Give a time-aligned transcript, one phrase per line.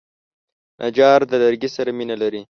[0.79, 2.41] نجار د لرګي سره مینه لري.